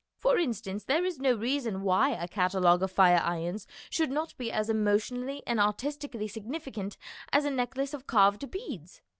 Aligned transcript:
For 0.17 0.39
instance, 0.39 0.85
there 0.85 1.05
is 1.05 1.19
no 1.19 1.33
reason 1.35 1.83
why 1.83 2.13
a 2.15 2.27
catalogue 2.27 2.81
of 2.81 2.91
fire 2.91 3.21
irons 3.23 3.67
should 3.91 4.09
not 4.09 4.35
be 4.35 4.51
as 4.51 4.67
emotionally 4.67 5.43
and 5.45 5.59
artistically 5.59 6.27
significant 6.27 6.97
as 7.31 7.45
a 7.45 7.51
necklace 7.51 7.93
of 7.93 8.07
carved 8.07 8.49
beads. 8.49 9.03